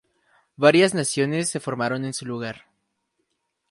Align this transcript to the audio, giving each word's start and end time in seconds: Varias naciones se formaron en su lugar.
Varias 0.55 0.95
naciones 0.95 1.49
se 1.49 1.59
formaron 1.59 2.05
en 2.05 2.13
su 2.15 2.25
lugar. 2.25 2.65